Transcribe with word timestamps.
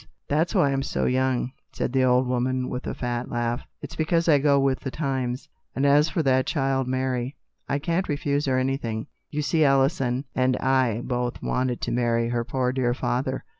That's 0.27 0.55
why 0.55 0.71
I'm 0.73 0.81
so 0.81 1.05
young," 1.05 1.51
said 1.73 1.93
the 1.93 2.05
old 2.05 2.25
woman, 2.25 2.69
with 2.71 2.87
a 2.87 2.93
fat 2.95 3.29
laugh." 3.29 3.61
It's 3.83 3.95
because 3.95 4.27
I 4.27 4.39
go 4.39 4.59
with 4.59 4.79
the 4.79 4.89
times. 4.89 5.47
And 5.75 5.85
as 5.85 6.09
for 6.09 6.23
that 6.23 6.47
child 6.47 6.87
Mary, 6.87 7.35
I 7.69 7.77
can't 7.77 8.09
refuse 8.09 8.47
her 8.47 8.57
anything. 8.57 9.05
You 9.29 9.43
see 9.43 9.63
Alison 9.63 10.25
and 10.33 10.57
I 10.57 11.01
both 11.01 11.43
wanted 11.43 11.81
to 11.81 11.91
marry 11.91 12.29
her 12.29 12.43
poor 12.43 12.71
dear 12.71 12.95
father. 12.95 13.45